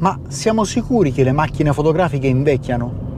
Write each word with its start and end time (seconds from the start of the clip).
Ma 0.00 0.18
siamo 0.28 0.64
sicuri 0.64 1.12
che 1.12 1.22
le 1.22 1.32
macchine 1.32 1.74
fotografiche 1.74 2.26
invecchiano? 2.26 3.08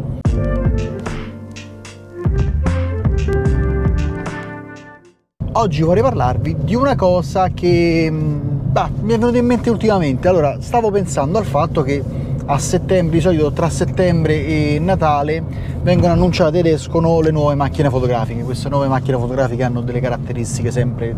Oggi 5.52 5.82
vorrei 5.82 6.02
parlarvi 6.02 6.56
di 6.64 6.74
una 6.74 6.96
cosa 6.96 7.50
che 7.50 8.10
bah, 8.12 8.90
mi 9.00 9.12
è 9.12 9.18
venuta 9.18 9.38
in 9.38 9.46
mente 9.46 9.70
ultimamente. 9.70 10.26
Allora, 10.26 10.60
stavo 10.60 10.90
pensando 10.90 11.38
al 11.38 11.44
fatto 11.44 11.82
che 11.82 12.02
a 12.46 12.58
settembre, 12.58 13.18
di 13.18 13.22
solito 13.22 13.52
tra 13.52 13.70
settembre 13.70 14.44
e 14.44 14.80
Natale, 14.80 15.71
vengono 15.82 16.12
annunciate 16.12 16.60
ed 16.60 16.66
escono 16.66 17.20
le 17.20 17.32
nuove 17.32 17.56
macchine 17.56 17.90
fotografiche. 17.90 18.42
Queste 18.42 18.68
nuove 18.68 18.86
macchine 18.86 19.16
fotografiche 19.16 19.64
hanno 19.64 19.80
delle 19.80 20.00
caratteristiche 20.00 20.70
sempre 20.70 21.14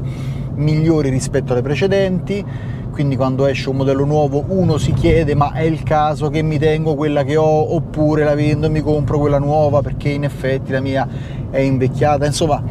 migliori 0.55 1.11
rispetto 1.11 1.53
alle 1.53 1.61
precedenti, 1.61 2.45
quindi 2.91 3.17
quando 3.17 3.45
esce 3.47 3.69
un 3.69 3.77
modello 3.77 4.05
nuovo 4.05 4.45
uno 4.49 4.79
si 4.79 4.93
chiede 4.93 5.35
ma 5.35 5.53
è 5.53 5.63
il 5.63 5.83
caso 5.83 6.31
che 6.31 6.43
mi 6.43 6.59
tengo 6.59 6.95
quella 6.95 7.25
che 7.25 7.37
ho 7.37 7.75
oppure 7.75 8.25
la 8.25 8.35
vendo 8.35 8.67
e 8.67 8.71
mi 8.71 8.81
compro 8.81 9.19
quella 9.19 9.39
nuova 9.39 9.83
perché 9.83 10.09
in 10.11 10.25
effetti 10.25 10.73
la 10.73 10.81
mia 10.81 11.07
è 11.51 11.59
invecchiata. 11.59 12.25
Insomma, 12.25 12.63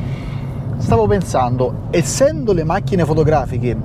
stavo 0.77 1.05
pensando, 1.07 1.87
essendo 1.91 2.53
le 2.53 2.63
macchine 2.63 3.05
fotografiche 3.05 3.77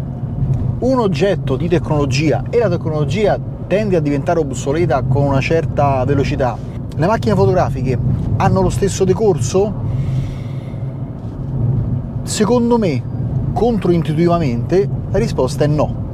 un 0.78 0.98
oggetto 1.00 1.56
di 1.56 1.68
tecnologia 1.68 2.44
e 2.48 2.58
la 2.58 2.68
tecnologia 2.68 3.38
tende 3.66 3.96
a 3.96 4.00
diventare 4.00 4.38
obsoleta 4.38 5.02
con 5.02 5.24
una 5.24 5.40
certa 5.40 6.04
velocità, 6.04 6.56
le 6.98 7.06
macchine 7.06 7.36
fotografiche 7.36 7.96
hanno 8.38 8.60
lo 8.60 8.70
stesso 8.70 9.04
decorso? 9.04 9.72
Secondo 12.22 12.76
me, 12.76 13.02
controintuitivamente, 13.52 14.88
la 15.10 15.18
risposta 15.18 15.62
è 15.62 15.68
no. 15.68 16.06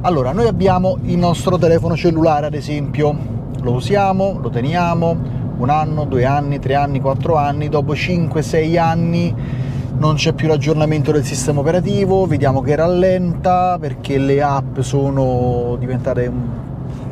Allora, 0.00 0.32
noi 0.32 0.46
abbiamo 0.46 0.96
il 1.02 1.18
nostro 1.18 1.58
telefono 1.58 1.96
cellulare, 1.96 2.46
ad 2.46 2.54
esempio, 2.54 3.14
lo 3.60 3.72
usiamo, 3.72 4.38
lo 4.40 4.48
teniamo 4.48 5.16
un 5.58 5.68
anno, 5.68 6.06
due 6.06 6.24
anni, 6.24 6.58
tre 6.58 6.74
anni, 6.74 7.00
quattro 7.00 7.36
anni, 7.36 7.68
dopo 7.68 7.92
5-6 7.92 8.78
anni 8.78 9.34
non 9.96 10.14
c'è 10.16 10.32
più 10.32 10.48
l'aggiornamento 10.48 11.12
del 11.12 11.24
sistema 11.24 11.60
operativo, 11.60 12.26
vediamo 12.26 12.60
che 12.62 12.74
rallenta 12.74 13.76
perché 13.78 14.18
le 14.18 14.42
app 14.42 14.80
sono 14.80 15.76
diventate 15.78 16.30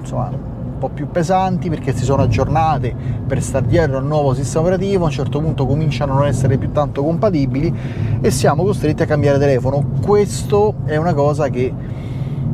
insomma, 0.00 0.51
po' 0.82 0.88
più 0.88 1.08
pesanti 1.08 1.68
perché 1.68 1.94
si 1.94 2.02
sono 2.02 2.22
aggiornate 2.22 2.92
per 3.24 3.40
stare 3.40 3.68
dietro 3.68 3.98
al 3.98 4.04
nuovo 4.04 4.34
sistema 4.34 4.64
operativo, 4.64 5.04
a 5.04 5.06
un 5.06 5.12
certo 5.12 5.40
punto 5.40 5.64
cominciano 5.64 6.14
a 6.14 6.16
non 6.16 6.26
essere 6.26 6.58
più 6.58 6.72
tanto 6.72 7.04
compatibili 7.04 7.72
e 8.20 8.30
siamo 8.32 8.64
costretti 8.64 9.04
a 9.04 9.06
cambiare 9.06 9.38
telefono. 9.38 9.84
Questo 10.04 10.74
è 10.84 10.96
una 10.96 11.14
cosa 11.14 11.48
che 11.50 11.72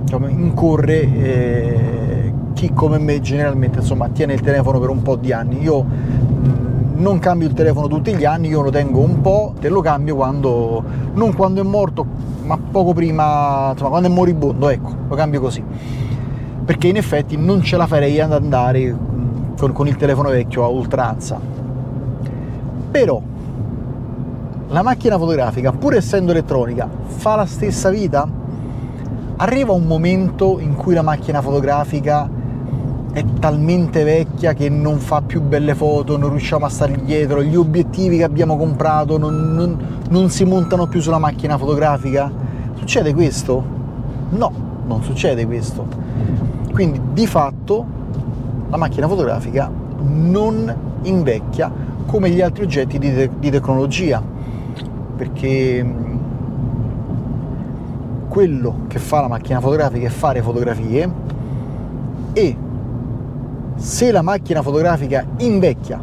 diciamo, 0.03 0.29
incorre 0.29 1.01
eh, 1.01 2.33
chi 2.53 2.71
come 2.75 2.99
me 2.99 3.19
generalmente 3.23 3.79
insomma, 3.79 4.11
tiene 4.11 4.35
il 4.35 4.43
telefono 4.43 4.79
per 4.79 4.91
un 4.91 5.01
po' 5.01 5.17
di 5.17 5.33
anni. 5.33 5.63
Io 5.63 5.87
non 6.97 7.19
cambio 7.21 7.49
il 7.49 7.55
telefono 7.55 7.87
tutti 7.87 8.15
gli 8.15 8.27
anni, 8.27 8.49
io 8.49 8.61
lo 8.61 8.71
tengo 8.71 9.01
un 9.01 9.23
po' 9.23 9.55
e 9.59 9.71
lo 9.71 9.81
cambio 9.81 10.17
quando, 10.17 10.85
non 11.15 11.33
quando 11.35 11.63
è 11.63 11.65
morto, 11.65 12.05
ma 12.43 12.59
poco 12.59 12.93
prima, 12.93 13.71
insomma 13.71 13.89
quando 13.89 14.09
è 14.09 14.11
moribondo, 14.11 14.69
ecco, 14.69 14.95
lo 15.09 15.15
cambio 15.15 15.41
così. 15.41 16.08
Perché 16.69 16.89
in 16.89 16.97
effetti 16.97 17.39
non 17.39 17.63
ce 17.63 17.79
la 17.79 17.87
farei 17.87 18.21
ad 18.21 18.31
andare 18.31 18.95
con, 19.57 19.73
con 19.73 19.87
il 19.87 19.97
telefono 19.97 20.29
vecchio 20.29 20.65
a 20.65 20.69
oltranza. 20.69 21.41
Però 22.91 23.23
la 24.69 24.83
macchina 24.83 25.17
fotografica, 25.17 25.73
pur 25.73 25.95
essendo 25.95 26.31
elettronica, 26.31 26.87
fa 27.07 27.37
la 27.37 27.47
stessa 27.47 27.89
vita? 27.89 28.29
Arriva 29.37 29.73
un 29.73 29.85
momento 29.85 30.59
in 30.61 30.75
cui 30.75 30.93
la 30.93 31.01
macchina 31.01 31.41
fotografica 31.41 32.29
è 33.13 33.25
talmente 33.41 34.05
vecchia 34.05 34.53
che 34.53 34.69
non 34.69 34.99
fa 34.99 35.23
più 35.23 35.41
belle 35.41 35.75
foto, 35.75 36.19
non 36.19 36.29
riusciamo 36.29 36.67
a 36.67 36.69
stargli 36.69 37.01
dietro, 37.01 37.43
gli 37.43 37.57
obiettivi 37.57 38.19
che 38.19 38.25
abbiamo 38.25 38.59
comprato 38.59 39.17
non, 39.17 39.55
non, 39.55 40.01
non 40.11 40.29
si 40.29 40.45
montano 40.45 40.87
più 40.87 41.01
sulla 41.01 41.19
macchina 41.19 41.57
fotografica? 41.57 42.31
Succede 42.75 43.15
questo? 43.15 43.65
No, 44.29 44.53
non 44.87 45.03
succede 45.03 45.47
questo. 45.47 46.08
Quindi 46.79 47.01
di 47.13 47.27
fatto 47.27 47.85
la 48.69 48.77
macchina 48.77 49.09
fotografica 49.09 49.69
non 49.99 50.73
invecchia 51.03 51.73
come 52.07 52.31
gli 52.31 52.41
altri 52.41 52.63
oggetti 52.63 53.01
di, 53.01 53.13
te- 53.13 53.31
di 53.37 53.51
tecnologia, 53.51 54.23
perché 55.17 55.83
mm, 55.83 56.17
quello 58.29 58.83
che 58.87 59.01
fa 59.01 59.23
la 59.23 59.27
macchina 59.27 59.59
fotografica 59.59 60.07
è 60.07 60.09
fare 60.09 60.41
fotografie 60.41 61.11
e 62.33 62.57
se 63.75 64.13
la 64.13 64.23
macchina 64.23 64.63
fotografica 64.63 65.27
invecchia 65.39 66.01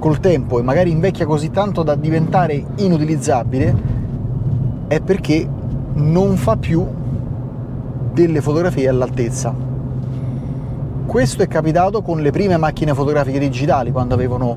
col 0.00 0.18
tempo 0.18 0.58
e 0.58 0.62
magari 0.62 0.90
invecchia 0.90 1.24
così 1.24 1.52
tanto 1.52 1.84
da 1.84 1.94
diventare 1.94 2.64
inutilizzabile, 2.78 3.76
è 4.88 5.00
perché 5.00 5.48
non 5.92 6.34
fa 6.34 6.56
più 6.56 6.95
delle 8.16 8.40
fotografie 8.40 8.88
all'altezza. 8.88 9.54
Questo 11.04 11.42
è 11.42 11.48
capitato 11.48 12.00
con 12.00 12.22
le 12.22 12.30
prime 12.30 12.56
macchine 12.56 12.94
fotografiche 12.94 13.38
digitali, 13.38 13.92
quando 13.92 14.14
avevano 14.14 14.56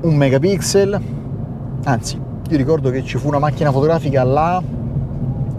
un 0.00 0.16
megapixel, 0.16 1.00
anzi, 1.84 2.20
io 2.48 2.56
ricordo 2.56 2.90
che 2.90 3.04
ci 3.04 3.16
fu 3.16 3.28
una 3.28 3.38
macchina 3.38 3.70
fotografica 3.70 4.24
là, 4.24 4.60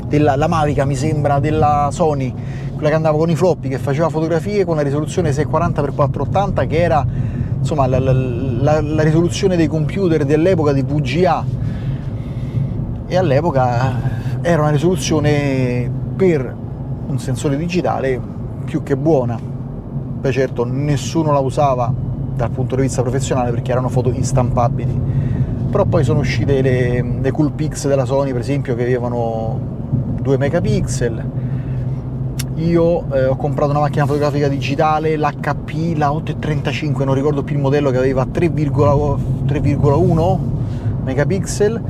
della 0.08 0.36
la 0.36 0.48
Mavica 0.48 0.84
mi 0.84 0.96
sembra, 0.96 1.40
della 1.40 1.88
Sony, 1.90 2.34
quella 2.74 2.90
che 2.90 2.96
andava 2.96 3.18
con 3.18 3.30
i 3.30 3.36
floppy, 3.36 3.70
che 3.70 3.78
faceva 3.78 4.10
fotografie 4.10 4.66
con 4.66 4.76
la 4.76 4.82
risoluzione 4.82 5.32
640x480, 5.32 6.68
che 6.68 6.82
era 6.82 7.06
insomma 7.60 7.88
la, 7.88 8.00
la, 8.00 8.12
la, 8.12 8.82
la 8.82 9.04
risoluzione 9.04 9.56
dei 9.56 9.68
computer 9.68 10.26
dell'epoca 10.26 10.74
di 10.74 10.82
VGA. 10.82 11.46
E 13.08 13.18
all'epoca 13.18 13.94
era 14.42 14.62
una 14.64 14.72
risoluzione 14.72 15.90
per 16.18 16.68
un 17.10 17.20
sensore 17.20 17.58
digitale 17.58 18.20
più 18.66 18.84
che 18.84 18.96
buona. 18.96 19.40
Poi 20.22 20.32
certo 20.32 20.66
nessuno 20.66 21.32
la 21.32 21.40
usava 21.40 21.92
dal 22.36 22.52
punto 22.52 22.76
di 22.76 22.84
vista 22.84 23.02
professionale 23.02 23.52
perché 23.52 23.72
erano 23.72 23.90
foto 23.90 24.12
instampabili. 24.12 25.02
Però 25.70 25.86
poi 25.86 26.04
sono 26.04 26.20
uscite 26.20 26.62
le, 26.62 27.20
le 27.22 27.32
Coolpix 27.32 27.88
della 27.88 28.06
Sony, 28.06 28.32
per 28.32 28.42
esempio, 28.42 28.76
che 28.76 28.84
avevano 28.84 29.60
2 30.22 30.38
megapixel, 30.38 31.26
io 32.56 33.14
eh, 33.14 33.26
ho 33.26 33.36
comprato 33.38 33.72
una 33.72 33.80
macchina 33.80 34.06
fotografica 34.06 34.48
digitale, 34.48 35.16
l'HP, 35.16 35.98
la 35.98 36.12
835, 36.12 37.06
non 37.06 37.14
ricordo 37.14 37.44
più 37.44 37.56
il 37.56 37.62
modello, 37.62 37.90
che 37.90 37.98
aveva 37.98 38.26
3,1 38.26 40.40
megapixel 41.04 41.82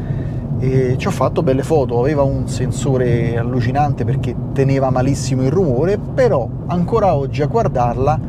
e 0.60 0.96
ci 0.98 1.08
ho 1.08 1.12
fatto 1.12 1.42
belle 1.42 1.64
foto, 1.64 2.00
aveva 2.00 2.24
un 2.24 2.48
sensore 2.48 3.38
allucinante 3.38 4.04
perché 4.04 4.36
teneva 4.52 4.90
malissimo 4.90 5.44
il 5.44 5.52
rumore, 5.52 5.98
però 5.98 6.48
ancora 6.68 7.16
oggi 7.16 7.42
a 7.42 7.48
guardarla 7.48 8.20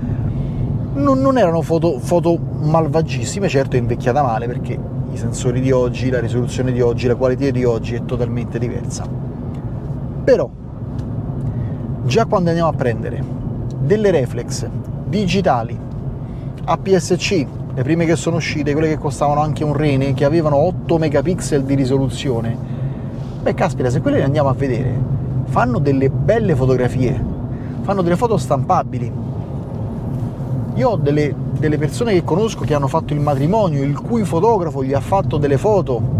non, 0.95 1.21
non 1.21 1.39
erano 1.39 1.61
foto, 1.63 1.99
foto 1.99 2.39
malvagissime, 2.39 3.49
certo 3.49 3.77
invecchiata 3.77 4.23
male 4.23 4.47
perché 4.47 4.79
i 5.13 5.17
sensori 5.17 5.61
di 5.61 5.73
oggi, 5.73 6.09
la 6.09 6.21
risoluzione 6.21 6.73
di 6.73 6.81
oggi, 6.81 7.09
la 7.09 7.17
qualità 7.17 7.51
di 7.51 7.65
oggi 7.65 7.97
è 7.97 8.05
totalmente 8.05 8.59
diversa. 8.59 9.05
Però 10.23 10.49
già 12.05 12.27
quando 12.27 12.51
andiamo 12.51 12.71
a 12.71 12.75
prendere 12.75 13.23
delle 13.81 14.11
reflex 14.13 14.69
digitali 15.07 15.77
APS-C, 16.65 17.47
le 17.73 17.83
prime 17.83 18.05
che 18.05 18.17
sono 18.17 18.37
uscite, 18.37 18.73
quelle 18.73 18.89
che 18.89 18.99
costavano 18.99 19.41
anche 19.41 19.63
un 19.63 19.75
rene, 19.75 20.13
che 20.13 20.25
avevano 20.25 20.57
8 20.57 20.99
megapixel 20.99 21.63
di 21.63 21.75
risoluzione, 21.75 22.57
beh 23.43 23.55
caspita, 23.55 23.91
se 23.91 24.01
quelle 24.01 24.19
le 24.19 24.25
andiamo 24.25 24.49
a 24.49 24.55
vedere, 24.55 24.93
fanno 25.45 25.79
delle 25.79 26.11
belle 26.11 26.55
fotografie, 26.57 27.25
fanno 27.83 28.03
delle 28.03 28.17
foto 28.17 28.37
stampabili. 28.37 29.13
Io 30.75 30.89
ho 30.89 30.97
delle, 30.97 31.35
delle 31.59 31.79
persone 31.79 32.13
che 32.13 32.25
conosco 32.25 32.65
che 32.65 32.75
hanno 32.75 32.89
fatto 32.89 33.13
il 33.13 33.21
matrimonio, 33.21 33.83
il 33.83 33.99
cui 34.01 34.25
fotografo 34.25 34.83
gli 34.83 34.93
ha 34.93 35.01
fatto 35.01 35.37
delle 35.37 35.59
foto 35.59 36.19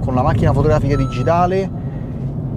con 0.00 0.14
la 0.14 0.22
macchina 0.22 0.52
fotografica 0.52 0.96
digitale 0.96 1.80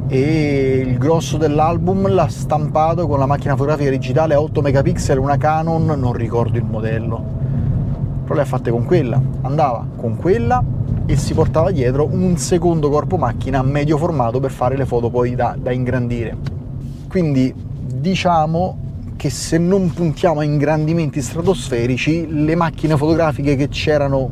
e 0.07 0.83
il 0.85 0.97
grosso 0.97 1.37
dell'album 1.37 2.07
l'ha 2.07 2.27
stampato 2.27 3.07
con 3.07 3.19
la 3.19 3.25
macchina 3.25 3.55
fotografica 3.55 3.89
digitale 3.89 4.33
a 4.33 4.41
8 4.41 4.61
megapixel, 4.61 5.17
una 5.17 5.37
Canon, 5.37 5.85
non 5.85 6.13
ricordo 6.13 6.57
il 6.57 6.65
modello, 6.65 7.34
però 8.25 8.35
le 8.35 8.41
ha 8.41 8.45
fatte 8.45 8.71
con 8.71 8.83
quella, 8.83 9.21
andava 9.41 9.85
con 9.95 10.17
quella 10.17 10.61
e 11.05 11.15
si 11.15 11.33
portava 11.33 11.71
dietro 11.71 12.05
un 12.11 12.35
secondo 12.35 12.89
corpo 12.89 13.15
macchina 13.15 13.61
medio 13.61 13.97
formato 13.97 14.41
per 14.41 14.51
fare 14.51 14.75
le 14.75 14.85
foto 14.85 15.09
poi 15.09 15.35
da, 15.35 15.55
da 15.57 15.71
ingrandire. 15.71 16.35
Quindi 17.07 17.53
diciamo 17.55 18.79
che 19.15 19.29
se 19.29 19.57
non 19.57 19.93
puntiamo 19.93 20.41
a 20.41 20.43
ingrandimenti 20.43 21.21
stratosferici, 21.21 22.27
le 22.43 22.55
macchine 22.55 22.97
fotografiche 22.97 23.55
che 23.55 23.69
c'erano 23.69 24.29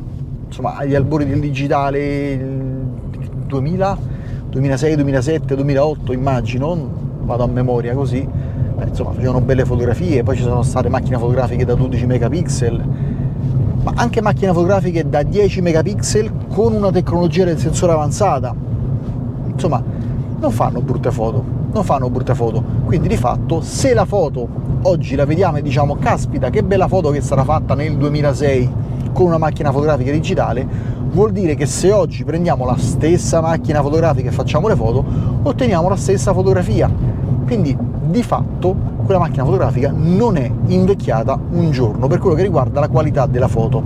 insomma 0.48 0.75
agli 0.75 0.95
albori 0.95 1.25
del 1.25 1.40
digitale 1.40 2.38
2000 3.45 4.12
2006, 4.54 4.95
2007, 4.95 5.56
2008 5.56 6.13
immagino, 6.13 6.78
vado 7.22 7.44
a 7.44 7.48
memoria 7.48 7.95
così, 7.95 8.28
Beh, 8.75 8.86
insomma 8.86 9.12
facevano 9.12 9.42
belle 9.42 9.66
fotografie, 9.66 10.22
poi 10.22 10.36
ci 10.36 10.44
sono 10.44 10.62
state 10.62 10.90
macchine 10.90 11.18
fotografiche 11.18 11.66
da 11.66 11.74
12 11.74 12.06
megapixel, 12.06 12.84
ma 13.83 13.91
anche 13.95 14.21
macchine 14.21 14.53
fotografiche 14.53 15.07
da 15.07 15.24
10 15.24 15.62
megapixel 15.62 16.31
con 16.47 16.74
una 16.74 16.91
tecnologia 16.91 17.44
del 17.44 17.59
sensore 17.59 17.91
avanzata. 17.91 18.56
Insomma, 19.47 19.83
non 20.39 20.51
fanno 20.51 20.81
brutte 20.81 21.12
foto, 21.12 21.44
non 21.71 21.83
fanno 21.83 22.09
brutte 22.09 22.33
foto. 22.33 22.63
Quindi 22.85 23.09
di 23.09 23.18
fatto 23.18 23.62
se 23.62 23.94
la 23.94 24.06
foto 24.06 24.47
oggi 24.83 25.15
la 25.15 25.25
vediamo 25.25 25.57
e 25.57 25.62
diciamo 25.62 25.95
caspita 25.95 26.50
che 26.50 26.63
bella 26.63 26.88
foto 26.88 27.09
che 27.09 27.21
sarà 27.21 27.44
fatta 27.44 27.75
nel 27.75 27.97
2006 27.97 28.71
con 29.12 29.27
una 29.27 29.38
macchina 29.38 29.71
fotografica 29.71 30.12
digitale, 30.12 30.65
vuol 31.12 31.31
dire 31.31 31.56
che 31.56 31.65
se 31.65 31.91
oggi 31.91 32.24
prendiamo 32.24 32.65
la 32.65 32.77
stessa 32.77 33.41
macchina 33.41 33.81
fotografica 33.81 34.30
e 34.30 34.31
facciamo 34.31 34.68
le 34.68 34.75
foto, 34.75 35.06
otteniamo 35.44 35.88
la 35.89 35.95
stessa 35.95 36.33
fotografia. 36.33 36.89
Quindi 37.45 37.78
di 38.06 38.24
fatto 38.24 38.75
quella 39.06 39.19
macchina 39.19 39.44
fotografica 39.44 39.94
non 39.95 40.38
è 40.38 40.50
invecchiata 40.68 41.40
un 41.51 41.72
giorno 41.72 42.07
per 42.07 42.19
quello 42.19 42.36
che 42.36 42.44
riguarda 42.44 42.80
la 42.80 42.88
qualità 42.88 43.25
della 43.25 43.48
foto. 43.48 43.81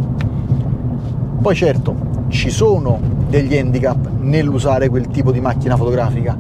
Poi 1.42 1.56
certo, 1.56 1.96
ci 2.30 2.50
sono 2.50 3.00
degli 3.30 3.58
handicap 3.58 4.10
nell'usare 4.20 4.90
quel 4.90 5.08
tipo 5.08 5.32
di 5.32 5.40
macchina 5.40 5.76
fotografica. 5.76 6.38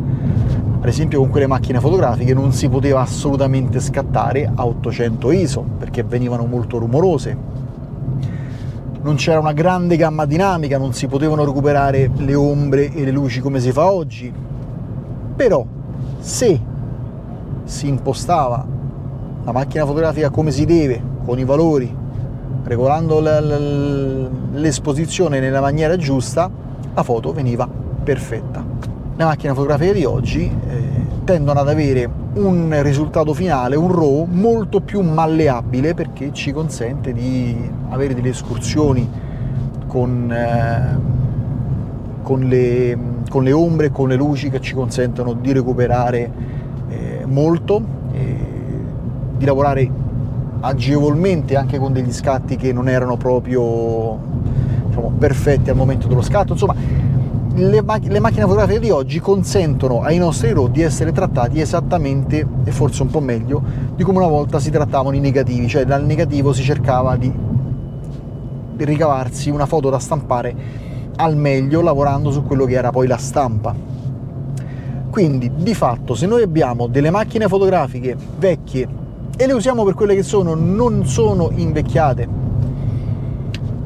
Ad 0.79 0.87
esempio 0.87 1.19
con 1.19 1.29
quelle 1.29 1.47
macchine 1.47 1.79
fotografiche 1.79 2.33
non 2.33 2.53
si 2.53 2.69
poteva 2.69 3.01
assolutamente 3.01 3.79
scattare 3.79 4.49
a 4.53 4.65
800 4.65 5.31
ISO 5.31 5.65
perché 5.77 6.03
venivano 6.03 6.45
molto 6.45 6.77
rumorose, 6.77 7.37
non 9.01 9.15
c'era 9.15 9.39
una 9.39 9.53
grande 9.53 9.95
gamma 9.95 10.25
dinamica, 10.25 10.77
non 10.77 10.93
si 10.93 11.07
potevano 11.07 11.45
recuperare 11.45 12.09
le 12.17 12.35
ombre 12.35 12.91
e 12.93 13.05
le 13.05 13.11
luci 13.11 13.39
come 13.39 13.59
si 13.59 13.71
fa 13.71 13.91
oggi. 13.91 14.31
Però 15.35 15.65
se 16.19 16.59
si 17.67 17.87
impostava 17.87 18.65
la 19.43 19.51
macchina 19.51 19.85
fotografica 19.85 20.29
come 20.29 20.51
si 20.51 20.65
deve, 20.65 21.01
con 21.23 21.37
i 21.37 21.43
valori, 21.43 21.93
regolando 22.63 23.19
l'esposizione 24.53 25.39
nella 25.39 25.61
maniera 25.61 25.95
giusta, 25.95 26.49
la 26.93 27.03
foto 27.03 27.31
veniva 27.31 27.67
perfetta. 28.03 28.63
Le 29.15 29.23
macchine 29.23 29.53
fotografiche 29.53 29.93
di 29.93 30.05
oggi 30.05 30.43
eh, 30.43 31.05
tendono 31.23 31.59
ad 31.59 31.69
avere 31.69 32.09
un 32.35 32.77
risultato 32.81 33.33
finale, 33.33 33.75
un 33.75 33.91
RAW 33.91 34.27
molto 34.29 34.81
più 34.81 35.01
malleabile 35.01 35.93
perché 35.93 36.31
ci 36.33 36.51
consente 36.51 37.13
di 37.13 37.69
avere 37.89 38.13
delle 38.13 38.29
escursioni 38.29 39.09
con, 39.87 40.31
eh, 40.31 40.99
con, 42.21 42.41
le, 42.41 42.97
con 43.29 43.43
le, 43.43 43.51
ombre 43.51 43.87
e 43.87 43.91
con 43.91 44.07
le 44.07 44.15
luci 44.15 44.49
che 44.49 44.61
ci 44.61 44.73
consentono 44.73 45.33
di 45.33 45.51
recuperare 45.51 46.56
molto, 47.27 47.81
di 49.37 49.45
lavorare 49.45 49.89
agevolmente 50.59 51.55
anche 51.55 51.77
con 51.77 51.93
degli 51.93 52.11
scatti 52.11 52.55
che 52.55 52.73
non 52.73 52.89
erano 52.89 53.15
proprio 53.15 54.17
diciamo, 54.87 55.11
perfetti 55.17 55.69
al 55.69 55.75
momento 55.75 56.07
dello 56.07 56.21
scatto. 56.21 56.53
Insomma, 56.53 56.75
le, 57.53 57.83
le, 58.01 58.19
macchine 58.19 58.41
fotografiche 58.41 58.79
di 58.79 58.89
oggi 58.89 59.19
consentono 59.19 60.01
ai 60.01 60.17
nostri 60.17 60.53
RAW 60.53 60.69
di 60.69 60.81
essere 60.81 61.11
trattati 61.11 61.59
esattamente, 61.59 62.45
e 62.63 62.71
forse 62.71 63.01
un 63.03 63.09
po' 63.09 63.19
meglio, 63.19 63.61
di 63.95 64.03
come 64.03 64.17
una 64.17 64.27
volta 64.27 64.59
si 64.59 64.69
trattavano 64.69 65.15
i 65.15 65.19
negativi, 65.19 65.67
cioè 65.67 65.85
dal 65.85 66.05
negativo 66.05 66.53
si 66.53 66.63
cercava 66.63 67.15
di 67.15 67.31
ricavarsi 68.77 69.49
una 69.49 69.65
foto 69.65 69.89
da 69.89 69.97
stampare 69.97 70.55
al 71.15 71.35
meglio 71.35 71.81
lavorando 71.81 72.29
su 72.29 72.43
quello 72.43 72.65
che 72.65 72.75
era 72.75 72.91
poi 72.91 73.07
la 73.07 73.17
stampa. 73.17 73.96
Quindi 75.17 75.51
di 75.55 75.73
fatto 75.73 76.13
se 76.13 76.27
noi 76.27 76.43
abbiamo 76.43 76.85
delle 76.85 77.09
macchine 77.09 77.47
fotografiche 77.47 78.15
vecchie 78.37 78.87
e 79.35 79.47
le 79.47 79.53
usiamo 79.53 79.83
per 79.83 79.95
quelle 79.95 80.13
che 80.13 80.21
sono, 80.21 80.53
non 80.53 81.07
sono 81.07 81.49
invecchiate. 81.55 82.27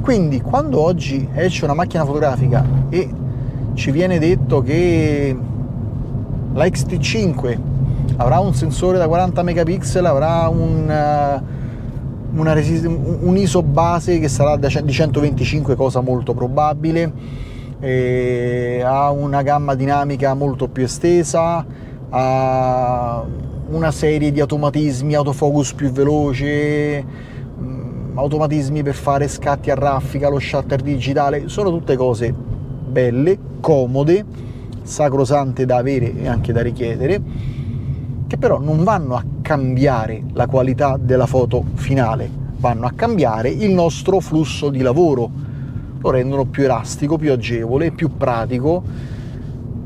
Quindi 0.01 0.41
quando 0.41 0.81
oggi 0.81 1.25
esce 1.33 1.63
una 1.63 1.73
macchina 1.73 2.03
fotografica 2.03 2.65
e 2.89 3.09
ci 3.75 3.91
viene 3.91 4.19
detto 4.19 4.61
che 4.61 5.33
la 6.51 6.65
XT5 6.65 7.59
avrà 8.17 8.39
un 8.39 8.53
sensore 8.53 8.97
da 8.97 9.07
40 9.07 9.41
megapixel, 9.41 10.05
avrà 10.05 10.49
un, 10.49 11.41
una 12.33 12.51
resist- 12.51 12.87
un 12.87 13.37
ISO 13.37 13.63
base 13.63 14.19
che 14.19 14.27
sarà 14.27 14.57
di 14.57 14.91
125, 14.91 15.75
cosa 15.77 16.01
molto 16.01 16.33
probabile, 16.33 17.13
ha 17.81 19.09
una 19.11 19.41
gamma 19.41 19.73
dinamica 19.75 20.33
molto 20.33 20.67
più 20.67 20.83
estesa, 20.83 21.65
ha 22.09 23.25
una 23.69 23.91
serie 23.91 24.31
di 24.31 24.39
automatismi, 24.39 25.15
autofocus 25.15 25.73
più 25.73 25.89
veloce, 25.91 27.03
mm, 27.59 28.17
automatismi 28.17 28.83
per 28.83 28.93
fare 28.93 29.27
scatti 29.27 29.71
a 29.71 29.75
raffica, 29.75 30.29
lo 30.29 30.39
shutter 30.39 30.81
digitale, 30.81 31.47
sono 31.47 31.69
tutte 31.69 31.95
cose 31.95 32.33
belle, 32.33 33.37
comode, 33.61 34.25
sacrosante 34.83 35.65
da 35.65 35.77
avere 35.77 36.13
e 36.13 36.27
anche 36.27 36.51
da 36.51 36.61
richiedere, 36.61 37.21
che 38.27 38.37
però 38.37 38.59
non 38.59 38.83
vanno 38.83 39.15
a 39.15 39.23
cambiare 39.41 40.23
la 40.33 40.47
qualità 40.47 40.97
della 40.99 41.25
foto 41.25 41.63
finale, 41.75 42.29
vanno 42.57 42.85
a 42.85 42.91
cambiare 42.91 43.49
il 43.49 43.71
nostro 43.71 44.19
flusso 44.19 44.69
di 44.69 44.81
lavoro, 44.81 45.29
lo 46.01 46.09
rendono 46.09 46.45
più 46.45 46.63
elastico, 46.63 47.17
più 47.17 47.31
agevole, 47.31 47.91
più 47.91 48.15
pratico, 48.17 48.83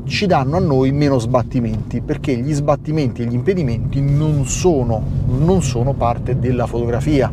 ci 0.04 0.26
danno 0.26 0.56
a 0.56 0.60
noi 0.60 0.92
meno 0.92 1.18
sbattimenti, 1.18 2.00
perché 2.00 2.36
gli 2.36 2.52
sbattimenti 2.52 3.22
e 3.22 3.26
gli 3.26 3.34
impedimenti 3.34 4.00
non 4.00 4.46
sono, 4.46 5.02
non 5.26 5.62
sono 5.62 5.92
parte 5.92 6.38
della 6.38 6.66
fotografia. 6.66 7.30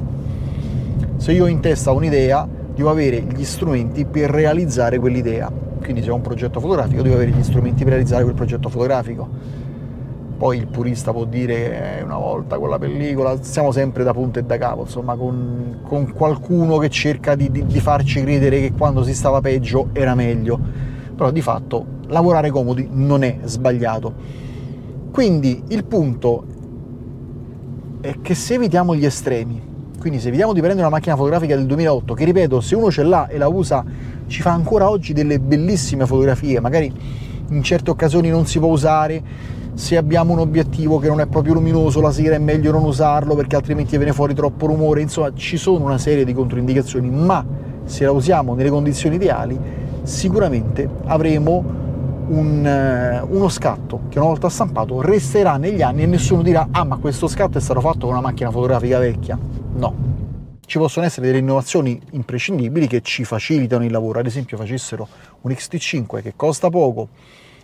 Se 1.18 1.32
io 1.32 1.46
ho 1.46 1.48
in 1.48 1.60
testa 1.60 1.92
un'idea, 1.92 2.48
devo 2.76 2.90
avere 2.90 3.22
gli 3.22 3.44
strumenti 3.44 4.06
per 4.06 4.30
realizzare 4.30 5.00
quell'idea. 5.00 5.52
Quindi 5.80 6.02
se 6.02 6.10
ho 6.10 6.16
un 6.16 6.22
progetto 6.22 6.60
fotografico 6.60 7.02
devo 7.02 7.16
avere 7.16 7.32
gli 7.32 7.44
strumenti 7.44 7.84
per 7.84 7.94
realizzare 7.94 8.24
quel 8.24 8.36
progetto 8.36 8.70
fotografico. 8.70 9.30
Poi 10.44 10.58
il 10.58 10.68
purista 10.68 11.14
può 11.14 11.24
dire 11.24 12.00
eh, 12.00 12.04
una 12.04 12.18
volta 12.18 12.58
con 12.58 12.68
la 12.68 12.78
pellicola, 12.78 13.42
siamo 13.42 13.72
sempre 13.72 14.04
da 14.04 14.12
punto 14.12 14.40
e 14.40 14.44
da 14.44 14.58
capo, 14.58 14.82
insomma, 14.82 15.16
con, 15.16 15.80
con 15.88 16.12
qualcuno 16.12 16.80
che 16.80 16.90
cerca 16.90 17.34
di, 17.34 17.50
di, 17.50 17.66
di 17.66 17.80
farci 17.80 18.22
credere 18.22 18.60
che 18.60 18.74
quando 18.74 19.04
si 19.06 19.14
stava 19.14 19.40
peggio 19.40 19.92
era 19.94 20.16
meglio. 20.16 20.60
Però 21.16 21.32
di 21.32 21.42
fatto 21.42 21.86
lavorare 22.08 22.50
comodi 22.50 22.90
non 22.92 23.24
è 23.24 23.38
sbagliato. 23.46 24.14
Quindi 25.14 25.64
il 25.70 25.86
punto 25.86 26.44
è 28.02 28.16
che 28.22 28.36
se 28.36 28.56
evitiamo 28.56 28.96
gli 28.96 29.06
estremi, 29.06 29.62
quindi 29.98 30.20
se 30.20 30.30
vediamo 30.30 30.52
di 30.52 30.60
prendere 30.60 30.86
una 30.86 30.94
macchina 30.94 31.16
fotografica 31.16 31.56
del 31.56 31.68
2008, 31.68 32.14
che 32.14 32.26
ripeto, 32.26 32.60
se 32.60 32.76
uno 32.76 32.92
ce 32.92 33.04
l'ha 33.04 33.30
e 33.30 33.38
la 33.38 33.48
usa, 33.48 33.86
ci 34.28 34.42
fa 34.42 34.52
ancora 34.52 34.90
oggi 34.90 35.14
delle 35.14 35.40
bellissime 35.40 36.06
fotografie, 36.06 36.60
magari 36.60 36.92
in 37.48 37.64
certe 37.64 37.92
occasioni 37.92 38.28
non 38.28 38.46
si 38.46 38.60
può 38.60 38.68
usare, 38.68 39.62
se 39.76 39.98
abbiamo 39.98 40.34
un 40.34 40.40
obiettivo 40.40 41.00
che 41.00 41.08
non 41.08 41.20
è 41.20 41.26
proprio 41.26 41.54
luminoso 41.54 42.00
la 42.00 42.12
sera 42.12 42.36
è 42.36 42.40
meglio 42.40 42.72
non 42.72 42.84
usarlo 42.84 43.36
perché 43.36 43.56
altrimenti 43.56 43.98
viene 43.98 44.14
fuori 44.14 44.34
troppo 44.34 44.68
rumore, 44.68 45.02
insomma 45.02 45.34
ci 45.34 45.58
sono 45.58 45.84
una 45.86 45.98
serie 45.98 46.26
di 46.26 46.34
controindicazioni, 46.34 47.10
ma 47.10 47.46
se 47.86 48.06
la 48.06 48.12
usiamo 48.12 48.54
nelle 48.54 48.70
condizioni 48.70 49.16
ideali 49.16 49.60
sicuramente 50.04 50.88
avremo 51.06 51.82
un, 52.28 52.66
eh, 52.66 53.22
uno 53.28 53.50
scatto 53.50 54.02
che 54.10 54.20
una 54.20 54.28
volta 54.28 54.48
stampato 54.50 55.02
resterà 55.02 55.58
negli 55.58 55.82
anni 55.82 56.04
e 56.04 56.06
nessuno 56.06 56.42
dirà 56.42 56.68
ah 56.72 56.84
ma 56.84 56.98
questo 56.98 57.28
scatto 57.28 57.58
è 57.58 57.62
stato 57.62 57.82
fatto 57.82 58.06
con 58.06 58.12
una 58.12 58.22
macchina 58.22 58.52
fotografica 58.52 59.00
vecchia. 59.00 59.38
No. 59.76 60.12
Ci 60.66 60.78
possono 60.78 61.06
essere 61.06 61.28
delle 61.28 61.40
innovazioni 61.40 62.00
imprescindibili 62.12 62.88
che 62.88 63.02
ci 63.02 63.26
facilitano 63.26 63.84
il 63.84 63.92
lavoro, 63.92 64.20
ad 64.20 64.26
esempio 64.26 64.56
facessero 64.56 65.08
un 65.42 65.52
XT5 65.52 66.22
che 66.22 66.34
costa 66.36 66.70
poco, 66.70 67.10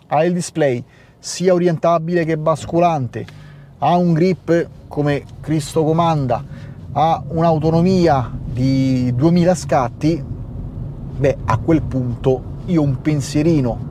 ha 0.08 0.25
il 0.25 0.34
display 0.34 0.84
sia 1.20 1.54
orientabile 1.54 2.24
che 2.24 2.38
basculante, 2.38 3.26
ha 3.80 3.98
un 3.98 4.14
grip 4.14 4.68
come 4.88 5.24
Cristo 5.42 5.84
comanda, 5.84 6.44
ha 6.94 7.22
un'autonomia 7.28 8.32
di 8.46 9.14
2000 9.14 9.56
scatti, 9.56 10.24
beh 11.18 11.38
a 11.46 11.58
quel 11.58 11.82
punto 11.82 12.42
io 12.66 12.82
un 12.82 13.02
pensierino 13.02 13.88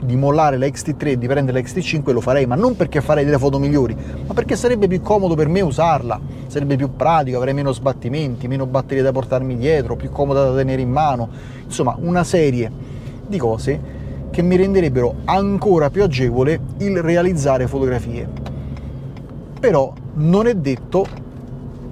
di 0.00 0.14
mollare 0.14 0.58
la 0.58 0.66
XT3 0.66 1.06
e 1.06 1.18
di 1.18 1.26
prendere 1.26 1.60
la 1.60 1.66
XT5 1.66 2.12
lo 2.12 2.20
farei, 2.20 2.46
ma 2.46 2.54
non 2.54 2.76
perché 2.76 3.00
farei 3.00 3.24
delle 3.24 3.38
foto 3.38 3.58
migliori, 3.58 3.96
ma 4.26 4.34
perché 4.34 4.54
sarebbe 4.54 4.86
più 4.86 5.00
comodo 5.00 5.34
per 5.34 5.48
me 5.48 5.62
usarla, 5.62 6.20
sarebbe 6.46 6.76
più 6.76 6.94
pratico, 6.94 7.38
avrei 7.38 7.54
meno 7.54 7.72
sbattimenti, 7.72 8.46
meno 8.46 8.66
batterie 8.66 9.02
da 9.02 9.10
portarmi 9.10 9.56
dietro, 9.56 9.96
più 9.96 10.10
comoda 10.10 10.50
da 10.50 10.54
tenere 10.54 10.82
in 10.82 10.90
mano, 10.90 11.28
insomma 11.64 11.96
una 11.98 12.22
serie 12.24 12.70
di 13.26 13.38
cose 13.38 13.95
che 14.36 14.42
mi 14.42 14.56
renderebbero 14.56 15.14
ancora 15.24 15.88
più 15.88 16.02
agevole 16.02 16.60
il 16.80 17.00
realizzare 17.00 17.66
fotografie. 17.66 18.28
Però 19.58 19.94
non 20.16 20.46
è 20.46 20.54
detto 20.54 21.06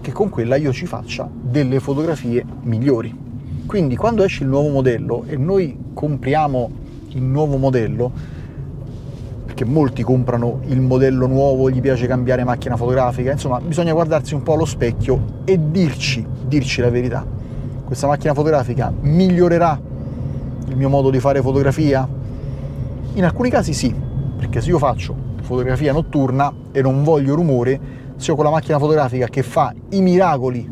che 0.03 0.13
con 0.13 0.29
quella 0.29 0.57
io 0.57 0.71
ci 0.71 0.85
faccia 0.85 1.27
delle 1.33 1.81
fotografie 1.81 2.45
migliori. 2.65 3.17
Quindi 3.65 3.97
quando 3.97 4.25
esce 4.25 4.43
il 4.43 4.51
nuovo 4.51 4.69
modello 4.69 5.25
e 5.27 5.39
noi 5.39 5.75
compriamo 5.95 6.71
il 7.13 7.23
nuovo 7.23 7.57
modello, 7.57 8.13
perché 9.47 9.65
molti 9.65 10.03
comprano 10.03 10.61
il 10.67 10.83
modello 10.83 11.27
nuovo, 11.27 11.71
gli 11.71 11.81
piace 11.81 12.07
cambiare 12.07 12.45
macchina 12.45 12.77
fotografica, 12.77 13.33
insomma 13.33 13.59
bisogna 13.59 13.95
guardarsi 13.95 14.35
un 14.35 14.43
po' 14.43 14.53
allo 14.53 14.67
specchio 14.67 15.41
e 15.47 15.59
dirci, 15.71 16.23
dirci 16.47 16.83
la 16.83 16.91
verità. 16.91 17.25
Questa 17.87 18.07
macchina 18.07 18.35
fotografica 18.35 18.93
migliorerà 19.01 19.81
il 20.69 20.77
mio 20.77 20.91
modo 20.91 21.09
di 21.09 21.21
fare 21.21 21.41
fotografia? 21.41 22.07
In 23.15 23.25
alcuni 23.25 23.49
casi 23.49 23.73
sì, 23.73 23.95
perché 24.37 24.61
se 24.61 24.71
io 24.71 24.79
faccio 24.79 25.15
fotografia 25.43 25.93
notturna 25.93 26.53
e 26.73 26.83
non 26.83 27.05
voglio 27.05 27.37
rumore, 27.37 27.81
se 28.17 28.33
ho 28.33 28.35
quella 28.35 28.51
macchina 28.51 28.77
fotografica 28.81 29.29
che 29.29 29.45
fa 29.45 29.73
i 29.91 30.01
miracoli 30.01 30.69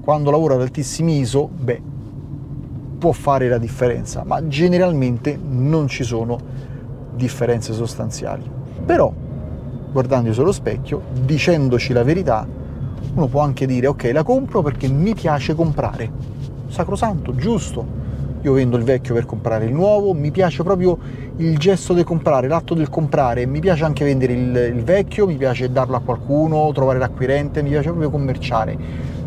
quando 0.00 0.30
lavoro 0.30 0.54
ad 0.54 0.62
altissimi 0.62 1.18
ISO, 1.18 1.46
beh, 1.46 1.82
può 2.98 3.12
fare 3.12 3.48
la 3.48 3.58
differenza, 3.58 4.24
ma 4.24 4.46
generalmente 4.48 5.38
non 5.38 5.88
ci 5.88 6.04
sono 6.04 6.38
differenze 7.14 7.74
sostanziali. 7.74 8.50
Però, 8.86 9.12
guardandosi 9.92 10.40
allo 10.40 10.52
specchio, 10.52 11.02
dicendoci 11.22 11.92
la 11.92 12.02
verità, 12.02 12.48
uno 13.14 13.26
può 13.26 13.42
anche 13.42 13.66
dire 13.66 13.88
ok, 13.88 14.10
la 14.10 14.22
compro 14.22 14.62
perché 14.62 14.88
mi 14.88 15.14
piace 15.14 15.54
comprare. 15.54 16.10
Sacrosanto, 16.68 17.34
giusto. 17.34 17.99
Io 18.42 18.54
vendo 18.54 18.78
il 18.78 18.84
vecchio 18.84 19.12
per 19.12 19.26
comprare 19.26 19.66
il 19.66 19.72
nuovo, 19.74 20.14
mi 20.14 20.30
piace 20.30 20.62
proprio 20.62 20.96
il 21.36 21.58
gesto 21.58 21.92
del 21.92 22.04
comprare, 22.04 22.48
l'atto 22.48 22.72
del 22.72 22.88
comprare, 22.88 23.44
mi 23.44 23.60
piace 23.60 23.84
anche 23.84 24.02
vendere 24.02 24.32
il, 24.32 24.74
il 24.76 24.82
vecchio, 24.82 25.26
mi 25.26 25.36
piace 25.36 25.70
darlo 25.70 25.96
a 25.96 26.00
qualcuno, 26.00 26.72
trovare 26.72 26.98
l'acquirente, 26.98 27.62
mi 27.62 27.68
piace 27.68 27.88
proprio 27.90 28.08
commerciare. 28.08 28.78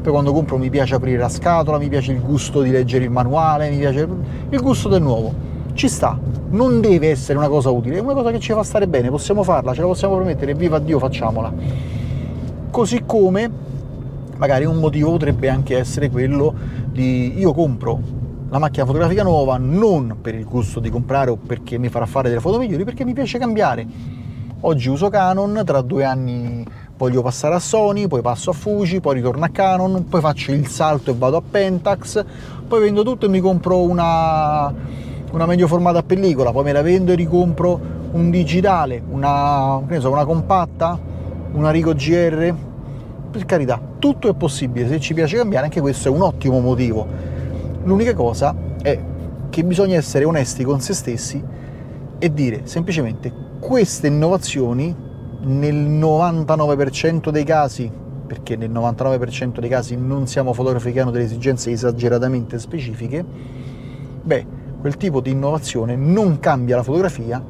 Poi 0.01 0.12
quando 0.12 0.34
compro 0.34 0.58
mi 0.58 0.72
piace 0.72 0.96
aprire 0.96 1.20
la 1.20 1.29
scatola, 1.29 1.77
mi 1.77 1.89
piace 1.89 2.12
il 2.12 2.22
gusto 2.22 2.63
di 2.63 2.72
leggere 2.72 3.03
il 3.03 3.12
manuale, 3.12 3.70
mi 3.70 3.77
piace 3.77 4.08
il 4.50 4.60
gusto 4.62 4.89
del 4.89 5.03
nuovo. 5.03 5.32
Ci 5.74 5.88
sta, 5.88 6.17
non 6.50 6.82
deve 6.82 7.12
essere 7.12 7.38
una 7.38 7.50
cosa 7.50 7.70
utile, 7.70 7.98
è 7.98 8.00
una 8.00 8.13
cosa 8.13 8.32
che 8.32 8.39
ci 8.39 8.51
fa 8.51 8.63
stare 8.63 8.88
bene, 8.88 9.12
possiamo 9.12 9.43
farla, 9.43 9.75
ce 9.75 9.82
la 9.82 9.88
possiamo 9.88 10.17
permettere, 10.17 10.55
viva 10.55 10.79
Dio, 10.79 10.98
facciamola. 10.98 11.53
Così 12.72 13.03
come 13.05 13.51
magari 14.38 14.65
un 14.65 14.77
motivo 14.77 15.12
potrebbe 15.12 15.50
anche 15.50 15.77
essere 15.77 16.10
quello 16.10 16.51
di 16.91 17.38
io 17.38 17.53
compro 17.53 18.23
la 18.53 18.60
macchina 18.60 18.86
fotografica 18.86 19.24
nuova 19.24 19.57
non 19.57 20.17
per 20.22 20.36
il 20.36 20.45
gusto 20.45 20.79
di 20.79 20.91
comprare 20.91 21.31
o 21.31 21.38
perché 21.38 21.79
mi 21.79 21.89
farà 21.89 22.05
fare 22.05 22.29
delle 22.29 22.39
foto 22.39 22.60
migliori, 22.60 22.83
perché 22.83 23.03
mi 23.03 23.13
piace 23.13 23.39
cambiare. 23.39 23.83
Oggi 24.60 24.89
uso 24.89 25.10
Canon, 25.10 25.63
tra 25.65 25.81
due 25.81 26.03
anni 26.03 26.63
voglio 26.95 27.24
passare 27.24 27.55
a 27.55 27.60
Sony, 27.60 28.07
poi 28.07 28.22
passo 28.22 28.51
a 28.51 28.53
Fuji, 28.53 29.00
poi 29.00 29.15
ritorno 29.15 29.43
a 29.43 29.48
Canon, 29.48 30.05
poi 30.07 30.22
faccio 30.22 30.51
il 30.51 30.67
salto 30.67 31.10
e 31.10 31.15
vado 31.17 31.38
a 31.38 31.41
Pentax, 31.41 32.24
poi 32.67 32.79
vendo 32.79 33.01
tutto 33.01 33.25
e 33.25 33.29
mi 33.29 33.39
compro 33.39 33.81
una, 33.81 34.72
una 35.31 35.45
medio 35.48 35.67
formata 35.67 35.98
a 35.98 36.03
pellicola, 36.03 36.51
poi 36.51 36.63
me 36.63 36.74
la 36.74 36.83
vendo 36.83 37.12
e 37.12 37.15
ricompro 37.15 37.81
un 38.12 38.29
digitale, 38.29 39.01
una, 39.10 39.81
so, 39.98 40.12
una 40.12 40.25
compatta, 40.25 41.00
una 41.53 41.72
Rico 41.72 41.95
GR. 41.95 42.55
Per 43.31 43.45
carità, 43.45 43.81
tutto 43.98 44.29
è 44.29 44.36
possibile, 44.36 44.88
se 44.88 45.00
ci 45.00 45.15
piace 45.15 45.38
cambiare 45.38 45.65
anche 45.65 45.81
questo 45.81 46.10
è 46.10 46.12
un 46.12 46.22
ottimo 46.22 46.60
motivo 46.60 47.32
L'unica 47.83 48.13
cosa 48.13 48.55
è 48.81 48.97
che 49.49 49.63
bisogna 49.65 49.97
essere 49.97 50.23
onesti 50.23 50.63
con 50.63 50.79
se 50.79 50.93
stessi 50.93 51.43
e 52.17 52.33
dire 52.33 52.61
semplicemente 52.63 53.31
queste 53.59 54.07
innovazioni 54.07 54.95
nel 55.41 55.75
99% 55.75 57.29
dei 57.29 57.43
casi, 57.43 57.91
perché 58.25 58.55
nel 58.55 58.71
99% 58.71 59.59
dei 59.59 59.69
casi 59.69 59.97
non 59.97 60.27
siamo 60.27 60.53
fotografi 60.53 60.93
che 60.93 61.01
hanno 61.01 61.11
delle 61.11 61.25
esigenze 61.25 61.71
esageratamente 61.71 62.57
specifiche, 62.57 63.23
beh, 64.21 64.45
quel 64.79 64.95
tipo 64.95 65.19
di 65.19 65.31
innovazione 65.31 65.97
non 65.97 66.39
cambia 66.39 66.77
la 66.77 66.83
fotografia 66.83 67.43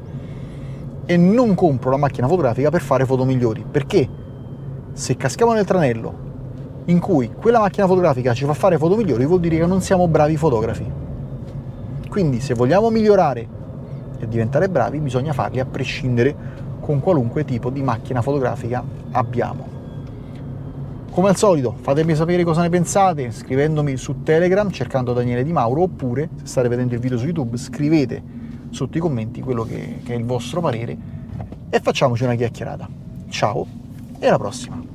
e 1.06 1.16
non 1.16 1.54
compro 1.54 1.90
la 1.90 1.96
macchina 1.96 2.26
fotografica 2.26 2.70
per 2.70 2.80
fare 2.80 3.06
foto 3.06 3.24
migliori, 3.24 3.64
perché? 3.70 4.08
Se 4.92 5.16
caschiamo 5.16 5.52
nel 5.52 5.64
tranello 5.64 6.24
in 6.86 6.98
cui 6.98 7.30
quella 7.32 7.60
macchina 7.60 7.86
fotografica 7.86 8.34
ci 8.34 8.44
fa 8.44 8.54
fare 8.54 8.78
foto 8.78 8.96
migliori, 8.96 9.24
vuol 9.24 9.40
dire 9.40 9.58
che 9.58 9.66
non 9.66 9.80
siamo 9.80 10.06
bravi 10.08 10.36
fotografi. 10.36 10.84
Quindi 12.08 12.40
se 12.40 12.54
vogliamo 12.54 12.90
migliorare 12.90 13.48
e 14.18 14.28
diventare 14.28 14.68
bravi, 14.68 14.98
bisogna 15.00 15.32
farli 15.32 15.60
a 15.60 15.64
prescindere 15.64 16.62
con 16.80 17.00
qualunque 17.00 17.44
tipo 17.44 17.70
di 17.70 17.82
macchina 17.82 18.20
fotografica 18.20 18.84
abbiamo. 19.12 19.72
Come 21.10 21.28
al 21.28 21.36
solito, 21.36 21.76
fatemi 21.80 22.14
sapere 22.14 22.42
cosa 22.44 22.60
ne 22.60 22.68
pensate 22.68 23.30
scrivendomi 23.30 23.96
su 23.96 24.22
Telegram 24.22 24.68
cercando 24.70 25.12
Daniele 25.12 25.44
Di 25.44 25.52
Mauro 25.52 25.82
oppure, 25.82 26.28
se 26.42 26.46
state 26.46 26.68
vedendo 26.68 26.94
il 26.94 27.00
video 27.00 27.16
su 27.16 27.24
YouTube, 27.24 27.56
scrivete 27.56 28.22
sotto 28.70 28.98
i 28.98 29.00
commenti 29.00 29.40
quello 29.40 29.62
che, 29.62 30.00
che 30.04 30.12
è 30.12 30.16
il 30.16 30.24
vostro 30.24 30.60
parere 30.60 30.96
e 31.70 31.80
facciamoci 31.80 32.24
una 32.24 32.34
chiacchierata. 32.34 32.88
Ciao 33.28 33.66
e 34.18 34.26
alla 34.26 34.38
prossima! 34.38 34.92